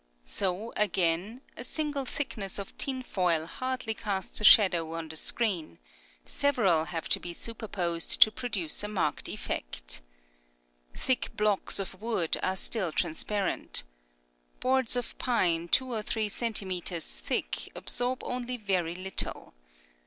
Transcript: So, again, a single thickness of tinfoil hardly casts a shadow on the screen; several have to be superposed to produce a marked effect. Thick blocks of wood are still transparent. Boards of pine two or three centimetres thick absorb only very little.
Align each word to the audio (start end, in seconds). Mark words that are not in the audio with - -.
So, 0.25 0.73
again, 0.75 1.41
a 1.55 1.63
single 1.63 2.05
thickness 2.05 2.57
of 2.57 2.75
tinfoil 2.79 3.45
hardly 3.45 3.93
casts 3.93 4.41
a 4.41 4.43
shadow 4.43 4.95
on 4.95 5.09
the 5.09 5.15
screen; 5.15 5.77
several 6.25 6.85
have 6.85 7.07
to 7.09 7.19
be 7.19 7.33
superposed 7.35 8.19
to 8.23 8.31
produce 8.31 8.81
a 8.81 8.87
marked 8.87 9.29
effect. 9.29 10.01
Thick 10.97 11.29
blocks 11.37 11.77
of 11.77 12.01
wood 12.01 12.35
are 12.41 12.55
still 12.55 12.91
transparent. 12.91 13.83
Boards 14.59 14.95
of 14.95 15.15
pine 15.19 15.67
two 15.67 15.93
or 15.93 16.01
three 16.01 16.29
centimetres 16.29 17.17
thick 17.17 17.71
absorb 17.75 18.23
only 18.23 18.57
very 18.57 18.95
little. 18.95 19.53